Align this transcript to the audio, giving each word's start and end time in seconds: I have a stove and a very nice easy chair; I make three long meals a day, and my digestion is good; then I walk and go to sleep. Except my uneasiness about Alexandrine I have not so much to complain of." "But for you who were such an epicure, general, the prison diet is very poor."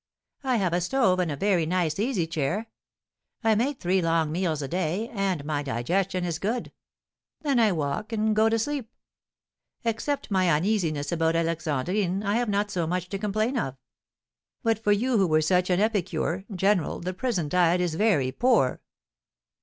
I 0.43 0.55
have 0.55 0.73
a 0.73 0.81
stove 0.81 1.19
and 1.19 1.29
a 1.31 1.35
very 1.35 1.67
nice 1.67 1.99
easy 1.99 2.25
chair; 2.25 2.65
I 3.43 3.53
make 3.53 3.79
three 3.79 4.01
long 4.01 4.31
meals 4.31 4.63
a 4.63 4.67
day, 4.67 5.09
and 5.09 5.45
my 5.45 5.61
digestion 5.61 6.25
is 6.25 6.39
good; 6.39 6.71
then 7.41 7.59
I 7.59 7.71
walk 7.71 8.11
and 8.11 8.35
go 8.35 8.49
to 8.49 8.57
sleep. 8.57 8.89
Except 9.85 10.31
my 10.31 10.49
uneasiness 10.49 11.11
about 11.11 11.35
Alexandrine 11.35 12.23
I 12.23 12.37
have 12.37 12.49
not 12.49 12.71
so 12.71 12.87
much 12.87 13.09
to 13.09 13.19
complain 13.19 13.59
of." 13.59 13.77
"But 14.63 14.79
for 14.79 14.91
you 14.91 15.19
who 15.19 15.27
were 15.27 15.39
such 15.43 15.69
an 15.69 15.79
epicure, 15.79 16.45
general, 16.51 16.99
the 16.99 17.13
prison 17.13 17.47
diet 17.47 17.79
is 17.79 17.93
very 17.93 18.31
poor." 18.31 18.81